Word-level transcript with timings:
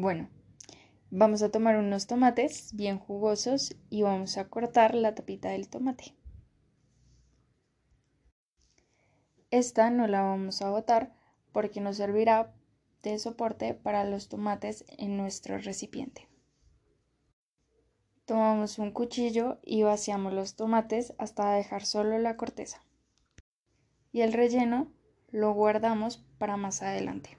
Bueno, 0.00 0.28
vamos 1.10 1.42
a 1.42 1.50
tomar 1.50 1.76
unos 1.76 2.06
tomates 2.06 2.72
bien 2.72 3.00
jugosos 3.00 3.74
y 3.90 4.02
vamos 4.04 4.38
a 4.38 4.48
cortar 4.48 4.94
la 4.94 5.16
tapita 5.16 5.48
del 5.48 5.68
tomate. 5.68 6.14
Esta 9.50 9.90
no 9.90 10.06
la 10.06 10.22
vamos 10.22 10.62
a 10.62 10.70
botar 10.70 11.16
porque 11.50 11.80
nos 11.80 11.96
servirá 11.96 12.54
de 13.02 13.18
soporte 13.18 13.74
para 13.74 14.04
los 14.04 14.28
tomates 14.28 14.84
en 14.98 15.16
nuestro 15.16 15.58
recipiente. 15.58 16.28
Tomamos 18.24 18.78
un 18.78 18.92
cuchillo 18.92 19.58
y 19.64 19.82
vaciamos 19.82 20.32
los 20.32 20.54
tomates 20.54 21.12
hasta 21.18 21.54
dejar 21.54 21.84
solo 21.84 22.16
la 22.20 22.36
corteza. 22.36 22.84
Y 24.12 24.20
el 24.20 24.32
relleno 24.32 24.92
lo 25.32 25.54
guardamos 25.54 26.24
para 26.38 26.56
más 26.56 26.82
adelante. 26.82 27.36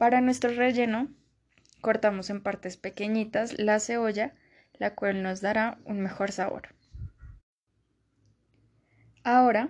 Para 0.00 0.22
nuestro 0.22 0.54
relleno, 0.54 1.10
cortamos 1.82 2.30
en 2.30 2.42
partes 2.42 2.78
pequeñitas 2.78 3.58
la 3.58 3.78
cebolla, 3.80 4.32
la 4.78 4.94
cual 4.94 5.22
nos 5.22 5.42
dará 5.42 5.78
un 5.84 6.00
mejor 6.00 6.32
sabor. 6.32 6.74
Ahora, 9.24 9.68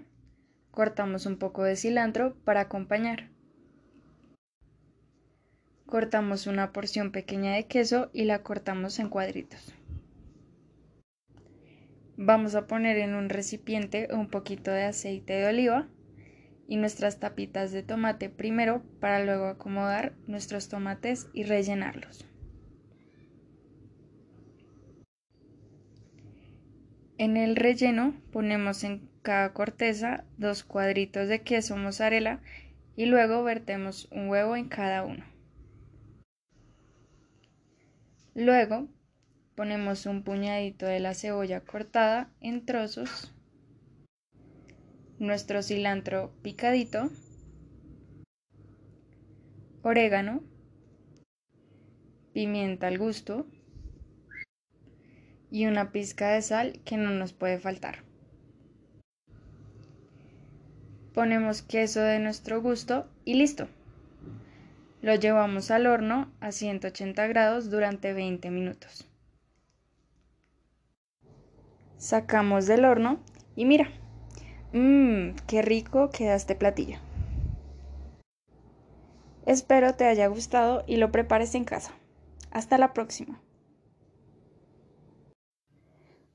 cortamos 0.70 1.26
un 1.26 1.36
poco 1.36 1.64
de 1.64 1.74
cilantro 1.74 2.36
para 2.44 2.60
acompañar. 2.60 3.30
Cortamos 5.86 6.46
una 6.46 6.72
porción 6.72 7.10
pequeña 7.10 7.54
de 7.54 7.66
queso 7.66 8.08
y 8.12 8.22
la 8.22 8.44
cortamos 8.44 9.00
en 9.00 9.08
cuadritos. 9.08 9.74
Vamos 12.16 12.54
a 12.54 12.68
poner 12.68 12.98
en 12.98 13.16
un 13.16 13.30
recipiente 13.30 14.06
un 14.12 14.30
poquito 14.30 14.70
de 14.70 14.84
aceite 14.84 15.32
de 15.32 15.48
oliva 15.48 15.88
y 16.70 16.76
nuestras 16.76 17.18
tapitas 17.18 17.72
de 17.72 17.82
tomate 17.82 18.30
primero 18.30 18.84
para 19.00 19.24
luego 19.24 19.48
acomodar 19.48 20.14
nuestros 20.28 20.68
tomates 20.68 21.26
y 21.34 21.42
rellenarlos. 21.42 22.24
En 27.18 27.36
el 27.36 27.56
relleno 27.56 28.14
ponemos 28.30 28.84
en 28.84 29.10
cada 29.20 29.52
corteza 29.52 30.24
dos 30.38 30.62
cuadritos 30.62 31.26
de 31.26 31.42
queso 31.42 31.76
mozzarella 31.76 32.40
y 32.94 33.06
luego 33.06 33.42
vertemos 33.42 34.06
un 34.12 34.28
huevo 34.28 34.54
en 34.54 34.68
cada 34.68 35.02
uno. 35.02 35.24
Luego 38.36 38.86
ponemos 39.56 40.06
un 40.06 40.22
puñadito 40.22 40.86
de 40.86 41.00
la 41.00 41.14
cebolla 41.14 41.62
cortada 41.62 42.30
en 42.40 42.64
trozos 42.64 43.34
nuestro 45.20 45.62
cilantro 45.62 46.32
picadito, 46.40 47.10
orégano, 49.82 50.42
pimienta 52.32 52.86
al 52.86 52.96
gusto 52.96 53.46
y 55.50 55.66
una 55.66 55.92
pizca 55.92 56.30
de 56.30 56.40
sal 56.40 56.80
que 56.86 56.96
no 56.96 57.10
nos 57.10 57.34
puede 57.34 57.58
faltar. 57.58 58.02
Ponemos 61.12 61.60
queso 61.60 62.00
de 62.00 62.18
nuestro 62.18 62.62
gusto 62.62 63.06
y 63.26 63.34
listo. 63.34 63.68
Lo 65.02 65.14
llevamos 65.16 65.70
al 65.70 65.86
horno 65.86 66.32
a 66.40 66.50
180 66.50 67.26
grados 67.26 67.70
durante 67.70 68.14
20 68.14 68.50
minutos. 68.50 69.06
Sacamos 71.98 72.66
del 72.66 72.86
horno 72.86 73.20
y 73.54 73.66
mira, 73.66 73.99
Mmm, 74.72 75.34
qué 75.48 75.62
rico 75.62 76.10
queda 76.10 76.36
este 76.36 76.54
platillo. 76.54 76.98
Espero 79.44 79.94
te 79.96 80.04
haya 80.04 80.28
gustado 80.28 80.84
y 80.86 80.96
lo 80.96 81.10
prepares 81.10 81.56
en 81.56 81.64
casa. 81.64 81.92
Hasta 82.52 82.78
la 82.78 82.92
próxima. 82.92 83.40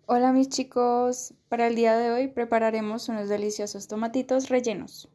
Hola 0.05 0.33
mis 0.33 0.49
chicos, 0.49 1.33
para 1.47 1.67
el 1.67 1.75
día 1.75 1.97
de 1.97 2.11
hoy 2.11 2.27
prepararemos 2.27 3.07
unos 3.07 3.29
deliciosos 3.29 3.87
tomatitos 3.87 4.49
rellenos. 4.49 5.09